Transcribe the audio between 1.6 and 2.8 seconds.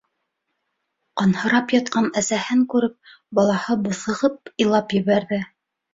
ятҡан әсәһен